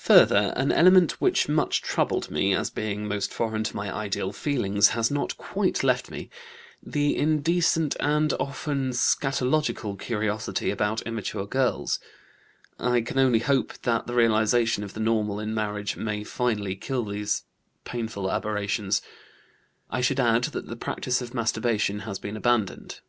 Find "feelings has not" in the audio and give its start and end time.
4.30-5.34